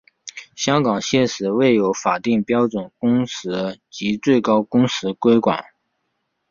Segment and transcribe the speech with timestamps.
[0.55, 5.63] 香港现时未有法定标准工时及最高工时规管。